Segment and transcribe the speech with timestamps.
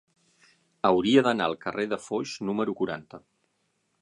[0.89, 3.23] Hauria d'anar al carrer de Foix número quaranta.